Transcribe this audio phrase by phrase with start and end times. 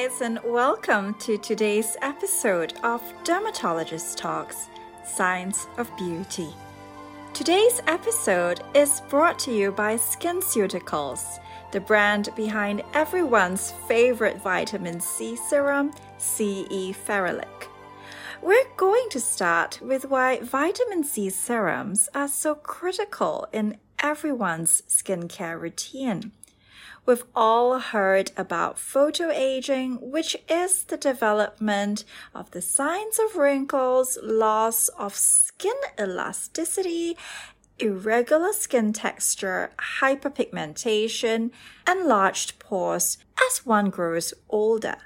[0.00, 4.68] guys, and welcome to today's episode of Dermatologist Talks
[5.04, 6.48] Science of Beauty.
[7.34, 11.38] Today's episode is brought to you by SkinCeuticals,
[11.72, 17.68] the brand behind everyone's favorite vitamin C serum, CE Ferulic.
[18.40, 25.60] We're going to start with why vitamin C serums are so critical in everyone's skincare
[25.60, 26.32] routine.
[27.06, 34.88] We've all heard about photoaging, which is the development of the signs of wrinkles, loss
[34.88, 37.16] of skin elasticity,
[37.78, 41.50] irregular skin texture, hyperpigmentation,
[41.88, 44.96] enlarged pores as one grows older.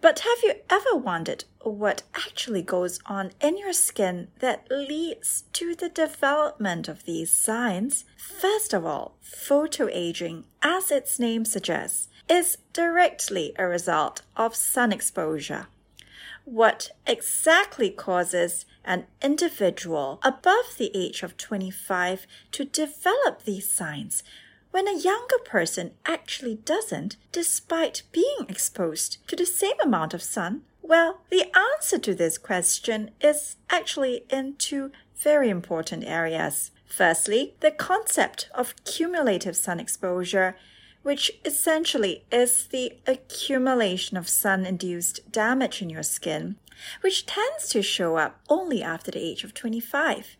[0.00, 5.74] But have you ever wondered what actually goes on in your skin that leads to
[5.74, 8.04] the development of these signs?
[8.16, 15.66] First of all, photoaging, as its name suggests, is directly a result of sun exposure.
[16.44, 24.22] What exactly causes an individual above the age of 25 to develop these signs
[24.70, 30.62] when a younger person actually doesn't, despite being exposed to the same amount of sun?
[30.82, 36.70] Well, the answer to this question is actually in two very important areas.
[36.86, 40.56] Firstly, the concept of cumulative sun exposure,
[41.02, 46.56] which essentially is the accumulation of sun induced damage in your skin,
[47.02, 50.36] which tends to show up only after the age of 25.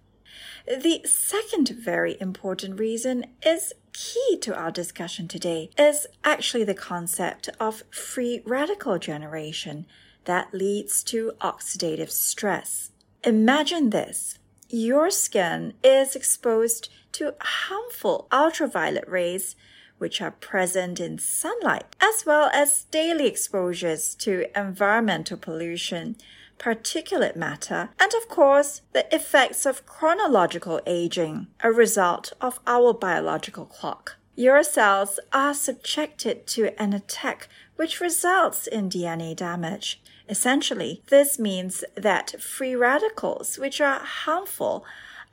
[0.67, 7.49] The second very important reason is key to our discussion today is actually the concept
[7.59, 9.87] of free radical generation
[10.25, 12.91] that leads to oxidative stress.
[13.25, 14.39] Imagine this.
[14.69, 19.57] Your skin is exposed to harmful ultraviolet rays
[19.97, 26.15] which are present in sunlight, as well as daily exposures to environmental pollution,
[26.59, 33.65] particulate matter, and of course, the effects of chronological aging, a result of our biological
[33.65, 34.17] clock.
[34.35, 40.01] Your cells are subjected to an attack which results in DNA damage.
[40.29, 44.85] Essentially, this means that free radicals, which are harmful,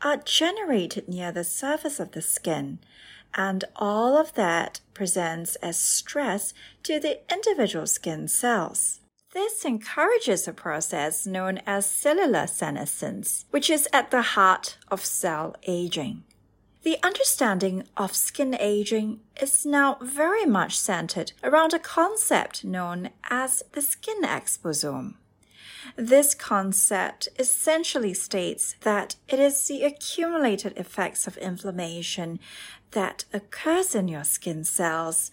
[0.02, 2.80] are generated near the surface of the skin,
[3.34, 6.54] and all of that presents as stress
[6.84, 9.02] to the individual skin cells.
[9.36, 15.58] This encourages a process known as cellular senescence, which is at the heart of cell
[15.68, 16.24] aging.
[16.84, 23.62] The understanding of skin aging is now very much centered around a concept known as
[23.74, 25.16] the skin exposome.
[25.98, 32.40] This concept essentially states that it is the accumulated effects of inflammation
[32.92, 35.30] that occurs in your skin cells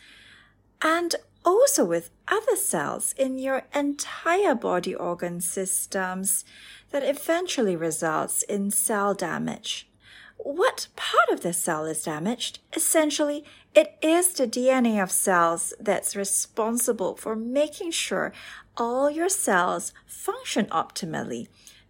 [0.83, 1.15] and
[1.45, 6.45] also with other cells in your entire body organ systems
[6.91, 9.89] that eventually results in cell damage.
[10.37, 12.59] What part of the cell is damaged?
[12.75, 13.45] Essentially,
[13.75, 18.33] it is the DNA of cells that's responsible for making sure
[18.77, 21.49] all your cells function optimally.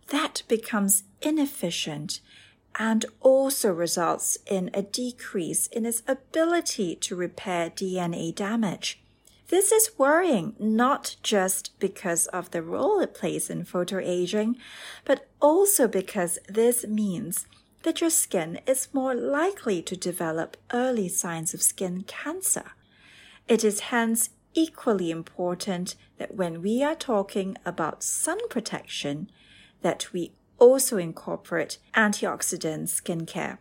[0.09, 2.21] That becomes inefficient
[2.79, 9.02] and also results in a decrease in its ability to repair DNA damage.
[9.53, 14.57] This is worrying not just because of the role it plays in photoaging,
[15.05, 17.47] but also because this means
[17.83, 22.73] that your skin is more likely to develop early signs of skin cancer.
[23.47, 29.31] It is hence equally important that when we are talking about sun protection,
[29.83, 33.59] that we also incorporate antioxidant skincare.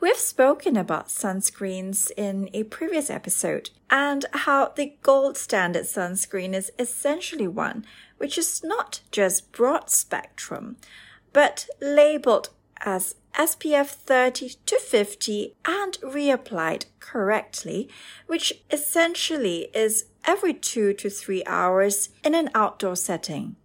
[0.00, 6.72] We've spoken about sunscreens in a previous episode and how the gold standard sunscreen is
[6.78, 7.84] essentially one
[8.22, 10.76] which is not just broad spectrum,
[11.32, 12.50] but labeled
[12.84, 17.88] as SPF 30 to 50 and reapplied correctly,
[18.28, 23.56] which essentially is every two to three hours in an outdoor setting.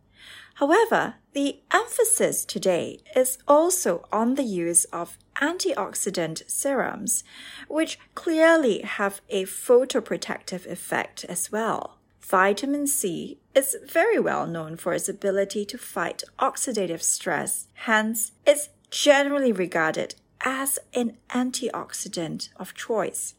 [0.55, 7.23] However, the emphasis today is also on the use of antioxidant serums,
[7.67, 11.97] which clearly have a photoprotective effect as well.
[12.21, 18.69] Vitamin C is very well known for its ability to fight oxidative stress, hence, it's
[18.89, 23.35] generally regarded as an antioxidant of choice.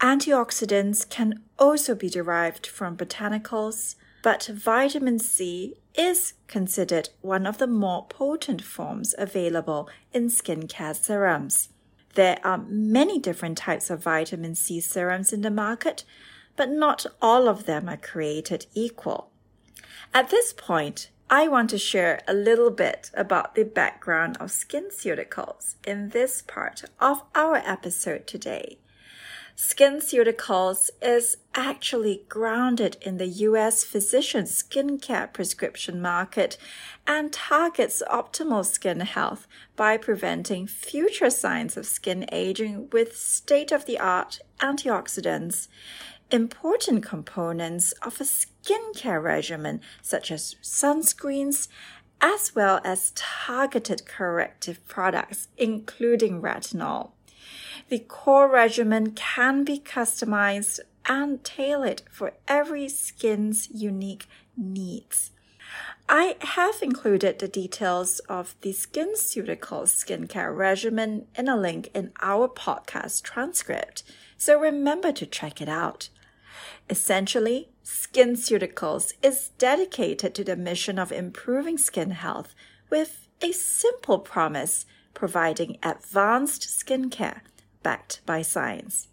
[0.00, 7.66] Antioxidants can also be derived from botanicals, but vitamin C is considered one of the
[7.66, 11.68] more potent forms available in skincare serums.
[12.14, 16.04] There are many different types of vitamin C serums in the market,
[16.56, 19.30] but not all of them are created equal.
[20.12, 25.74] At this point, I want to share a little bit about the background of SkinCeuticals
[25.86, 28.78] in this part of our episode today.
[29.56, 36.56] SkinCeuticals is actually grounded in the US physician skincare prescription market
[37.06, 39.46] and targets optimal skin health
[39.76, 45.68] by preventing future signs of skin aging with state of the art antioxidants,
[46.32, 51.68] important components of a skincare regimen such as sunscreens,
[52.20, 57.12] as well as targeted corrective products, including retinol.
[57.88, 64.26] The core regimen can be customized and tailored for every skin's unique
[64.56, 65.30] needs.
[66.08, 72.48] I have included the details of the SkinCeuticals skincare regimen in a link in our
[72.48, 74.02] podcast transcript,
[74.36, 76.10] so remember to check it out.
[76.90, 82.54] Essentially, SkinCeuticals is dedicated to the mission of improving skin health
[82.90, 87.40] with a simple promise providing advanced skincare
[87.82, 89.08] backed by science.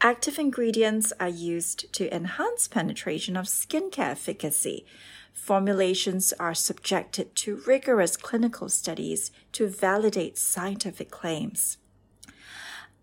[0.00, 4.84] Active ingredients are used to enhance penetration of skincare efficacy.
[5.32, 11.78] Formulations are subjected to rigorous clinical studies to validate scientific claims.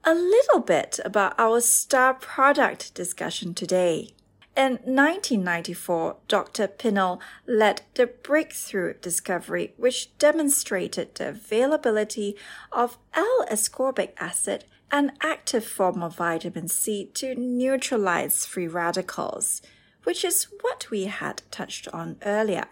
[0.03, 4.13] A little bit about our star product discussion today.
[4.55, 6.67] In 1994, Dr.
[6.67, 12.35] Pinnell led the breakthrough discovery which demonstrated the availability
[12.71, 19.63] of L-ascorbic acid an active form of vitamin C to neutralize free radicals,
[20.03, 22.65] which is what we had touched on earlier.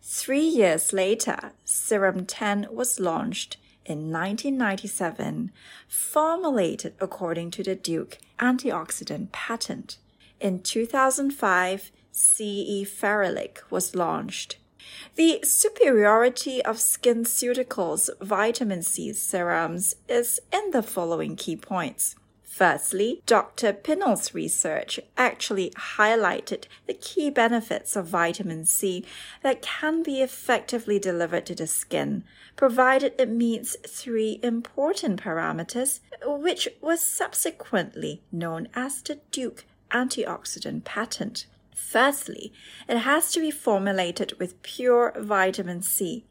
[0.00, 5.50] Three years later, Serum 10 was launched in 1997,
[5.88, 9.98] formulated according to the Duke antioxidant patent.
[10.42, 14.56] In 2005, CE Ferulic was launched.
[15.14, 22.16] The superiority of SkinCeuticals vitamin C serums is in the following key points.
[22.42, 23.72] Firstly, Dr.
[23.72, 29.06] Pinnell's research actually highlighted the key benefits of vitamin C
[29.44, 32.24] that can be effectively delivered to the skin,
[32.56, 41.46] provided it meets three important parameters, which was subsequently known as the Duke antioxidant patent.
[41.74, 42.52] Firstly,
[42.88, 46.24] it has to be formulated with pure vitamin C.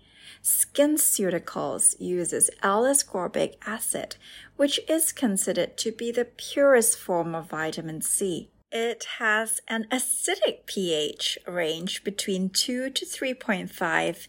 [0.44, 4.16] SkinCeuticals uses L-ascorbic acid,
[4.56, 8.50] which is considered to be the purest form of vitamin C.
[8.72, 14.28] It has an acidic pH range between 2 to 3.5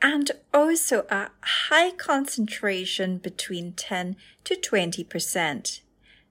[0.00, 5.80] and also a high concentration between 10 to 20 percent.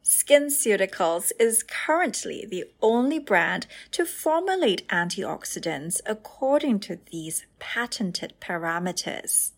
[0.04, 9.52] SkinCeuticals is currently the only brand to formulate antioxidants according to these patented parameters.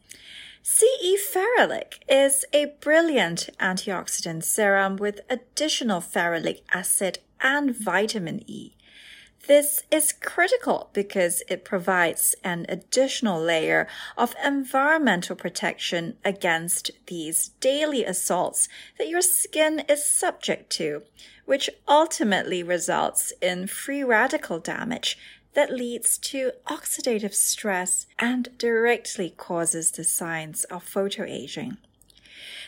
[0.63, 8.73] CE Ferulic is a brilliant antioxidant serum with additional ferulic acid and vitamin E.
[9.51, 13.85] This is critical because it provides an additional layer
[14.17, 21.03] of environmental protection against these daily assaults that your skin is subject to,
[21.43, 25.17] which ultimately results in free radical damage
[25.53, 31.75] that leads to oxidative stress and directly causes the signs of photoaging.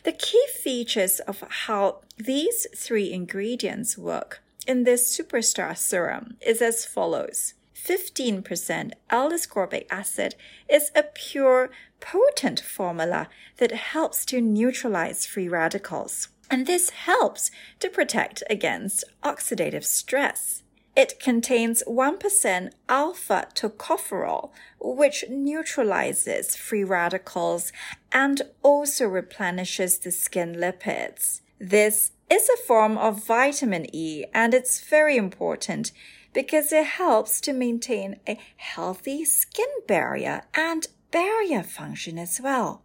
[0.03, 6.85] The key features of how these three ingredients work in this superstar serum is as
[6.85, 7.53] follows.
[7.75, 10.35] 15% L-ascorbic acid
[10.69, 13.27] is a pure, potent formula
[13.57, 16.29] that helps to neutralize free radicals.
[16.49, 20.63] And this helps to protect against oxidative stress.
[20.95, 27.73] It contains 1% alpha tocopherol, which neutralizes free radicals
[28.11, 31.41] and also replenishes the skin lipids.
[31.63, 35.93] This is a form of vitamin E and it's very important
[36.33, 42.83] because it helps to maintain a healthy skin barrier and barrier function as well.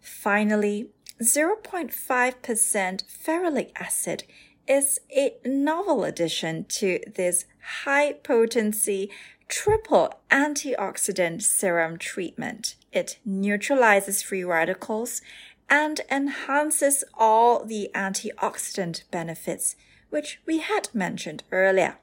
[0.00, 0.88] Finally,
[1.20, 4.24] 0.5% ferulic acid
[4.66, 7.44] is a novel addition to this
[7.84, 9.10] high potency
[9.46, 12.76] triple antioxidant serum treatment.
[12.92, 15.20] It neutralizes free radicals
[15.68, 19.76] and enhances all the antioxidant benefits
[20.10, 21.98] which we had mentioned earlier.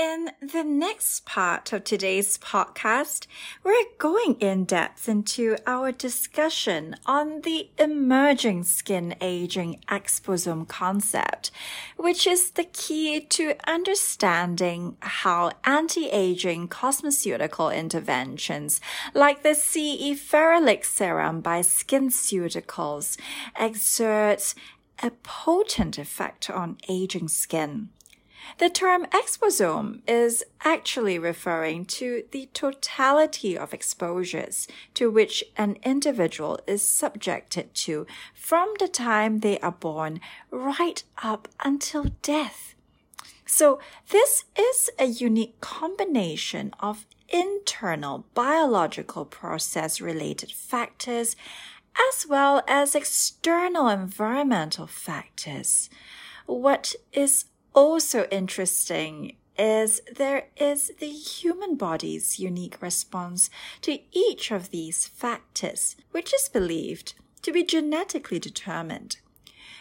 [0.00, 3.26] In the next part of today's podcast,
[3.62, 11.50] we're going in depth into our discussion on the emerging skin aging exposome concept,
[11.98, 18.80] which is the key to understanding how anti-aging cosmeceutical interventions
[19.12, 23.18] like the CE Ferulic serum by SkinCeuticals
[23.54, 24.54] exert
[25.02, 27.90] a potent effect on aging skin.
[28.58, 36.60] The term exposome is actually referring to the totality of exposures to which an individual
[36.66, 40.20] is subjected to from the time they are born
[40.50, 42.74] right up until death.
[43.46, 43.80] So
[44.10, 51.34] this is a unique combination of internal biological process related factors
[52.10, 55.90] as well as external environmental factors.
[56.46, 63.50] What is also interesting is there is the human body's unique response
[63.82, 69.18] to each of these factors, which is believed to be genetically determined.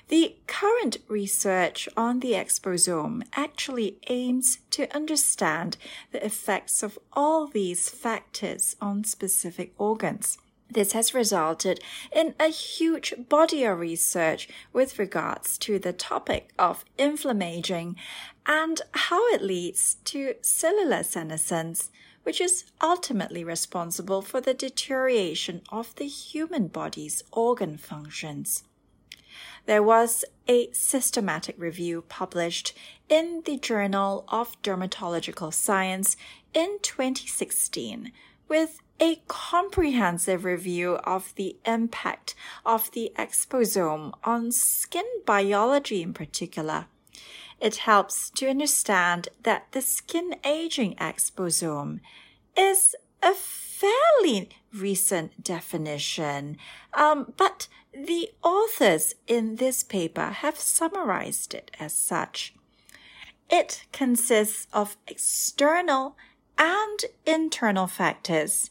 [0.10, 5.78] The current research on the exposome actually aims to understand
[6.12, 10.40] the effects of all these factors on specific organs.
[10.72, 11.80] This has resulted
[12.12, 17.96] in a huge body of research with regards to the topic of inflammation
[18.46, 21.90] and how it leads to cellular senescence,
[22.22, 28.64] which is ultimately responsible for the deterioration of the human body's organ functions.
[29.66, 32.74] There was a systematic review published
[33.08, 36.16] in the Journal of Dermatological Science
[36.54, 38.12] in 2016
[38.48, 46.88] with a comprehensive review of the impact of the exposome on skin biology in particular.
[47.60, 52.00] It helps to understand that the skin aging exposome
[52.58, 56.58] is a fairly recent definition,
[56.94, 62.54] um, but the authors in this paper have summarized it as such.
[63.50, 66.16] It consists of external
[66.60, 68.70] and internal factors,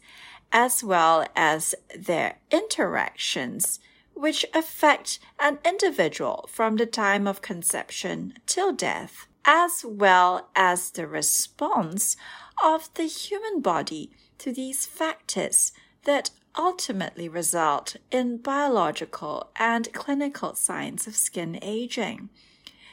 [0.51, 3.79] as well as their interactions,
[4.13, 11.07] which affect an individual from the time of conception till death, as well as the
[11.07, 12.15] response
[12.63, 15.71] of the human body to these factors
[16.03, 22.29] that ultimately result in biological and clinical signs of skin aging.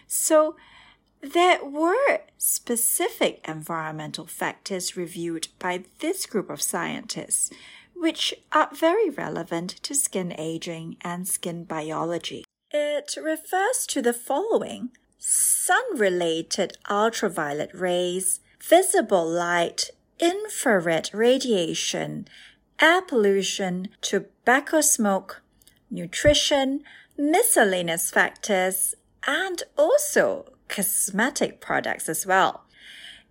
[0.06, 0.56] So,
[1.32, 7.50] there were specific environmental factors reviewed by this group of scientists,
[7.94, 12.44] which are very relevant to skin aging and skin biology.
[12.70, 19.90] It refers to the following sun related ultraviolet rays, visible light,
[20.20, 22.28] infrared radiation,
[22.80, 25.42] air pollution, tobacco smoke,
[25.90, 26.82] nutrition,
[27.16, 28.94] miscellaneous factors,
[29.26, 32.66] and also cosmetic products as well.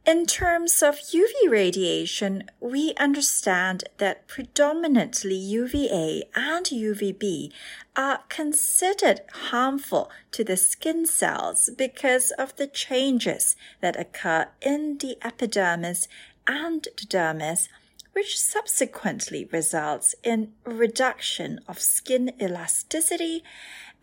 [0.06, 7.52] In terms of UV radiation, we understand that predominantly UVA and UVB
[7.96, 15.18] are considered harmful to the skin cells because of the changes that occur in the
[15.24, 16.08] epidermis
[16.46, 17.68] and the dermis,
[18.14, 23.44] which subsequently results in reduction of skin elasticity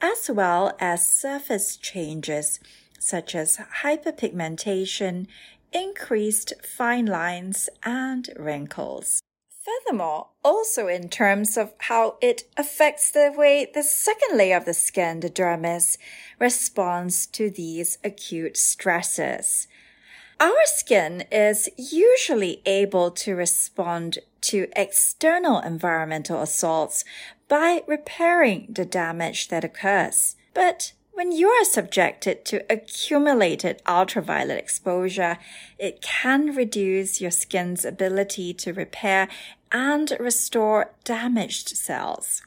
[0.00, 2.58] as well as surface changes
[3.02, 5.26] such as hyperpigmentation,
[5.72, 9.20] increased fine lines, and wrinkles.
[9.64, 14.74] Furthermore, also in terms of how it affects the way the second layer of the
[14.74, 15.96] skin, the dermis,
[16.38, 19.68] responds to these acute stresses.
[20.40, 27.04] Our skin is usually able to respond to external environmental assaults
[27.46, 30.34] by repairing the damage that occurs.
[30.52, 35.38] But when you are subjected to accumulated ultraviolet exposure,
[35.78, 39.28] it can reduce your skin's ability to repair
[39.70, 42.42] and restore damaged cells.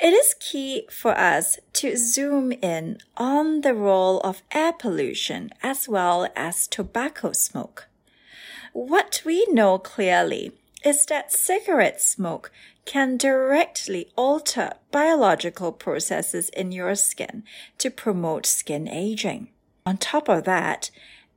[0.00, 5.88] It is key for us to zoom in on the role of air pollution as
[5.88, 7.88] well as tobacco smoke.
[8.72, 10.52] What we know clearly
[10.84, 12.52] is that cigarette smoke
[12.88, 17.44] can directly alter biological processes in your skin
[17.76, 19.46] to promote skin aging.
[19.84, 20.90] On top of that,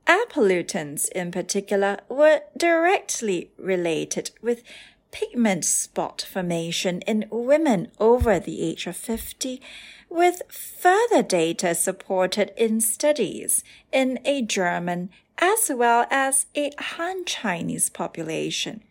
[0.06, 4.62] air pollutants in particular were directly related with
[5.10, 9.60] pigment spot formation in women over the age of 50,
[10.08, 17.90] with further data supported in studies in a German as well as a Han Chinese
[17.90, 18.82] population.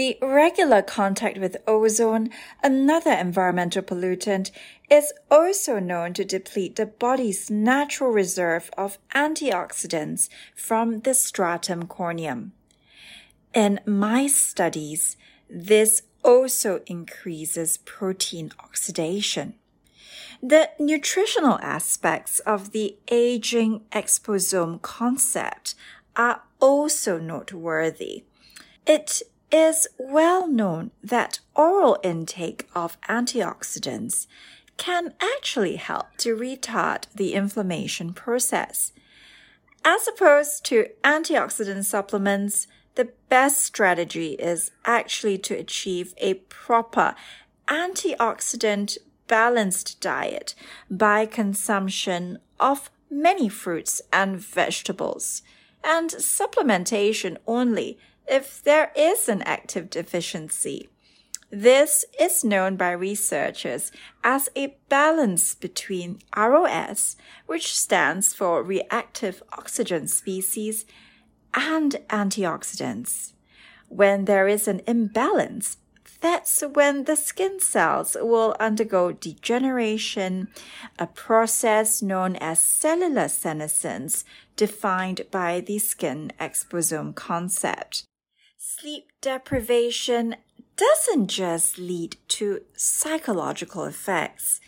[0.00, 2.30] The regular contact with ozone,
[2.62, 4.50] another environmental pollutant,
[4.90, 12.52] is also known to deplete the body's natural reserve of antioxidants from the stratum corneum.
[13.52, 15.18] In my studies,
[15.50, 19.52] this also increases protein oxidation.
[20.42, 25.74] The nutritional aspects of the aging exposome concept
[26.16, 28.24] are also noteworthy.
[28.86, 29.20] It
[29.52, 34.26] is well known that oral intake of antioxidants
[34.76, 38.92] can actually help to retard the inflammation process.
[39.84, 47.14] As opposed to antioxidant supplements, the best strategy is actually to achieve a proper
[47.66, 50.54] antioxidant balanced diet
[50.90, 55.42] by consumption of many fruits and vegetables
[55.82, 57.98] and supplementation only
[58.30, 60.88] if there is an active deficiency.
[61.50, 63.90] This is known by researchers
[64.22, 70.86] as a balance between ROS, which stands for reactive oxygen species,
[71.52, 73.32] and antioxidants.
[73.88, 75.78] When there is an imbalance,
[76.20, 80.48] that's when the skin cells will undergo degeneration,
[81.00, 88.04] a process known as cellular senescence, defined by the skin exposome concept
[88.62, 90.36] sleep deprivation
[90.76, 94.60] doesn't just lead to psychological effects,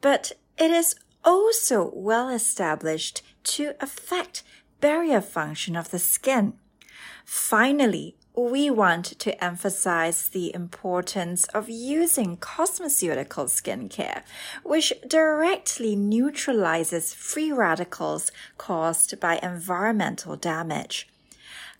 [0.00, 4.42] but it is also well established to affect
[4.80, 6.54] barrier function of the skin.
[7.26, 14.22] Finally, we want to emphasize the importance of using cosmeceutical skincare,
[14.62, 21.08] which directly neutralizes free radicals caused by environmental damage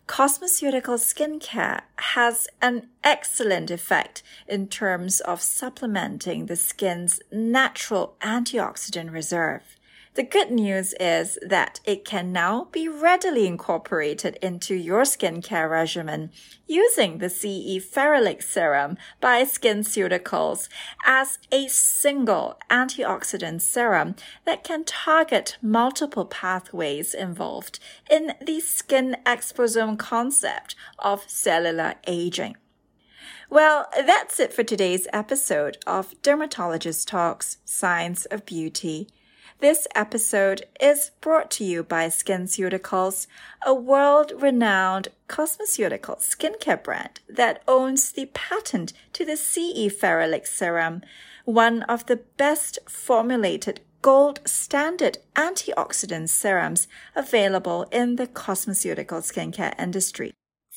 [0.07, 9.74] cosmeceutical skincare has an excellent effect in terms of supplementing the skin's natural antioxidant reserve.
[10.15, 16.31] The good news is that it can now be readily incorporated into your skincare regimen
[16.65, 20.69] using the CE Ferulic Serum by SkinCeuticals
[21.05, 29.99] as a single antioxidant serum that can target multiple pathways involved in the skin exposome
[29.99, 32.55] concept of cellular aging.
[33.49, 39.09] Well, that's it for today's episode of Dermatologist Talks Science of Beauty.
[39.59, 43.25] This episode is brought to you by SkinCeuticals,
[43.65, 51.01] a world-renowned cosmeceutical skincare brand that owns the patent to the CE Ferulic Serum,
[51.45, 60.33] one of the best formulated gold standard antioxidant serums available in the cosmeceutical skincare industry.